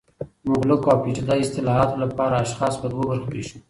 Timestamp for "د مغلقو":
0.43-0.87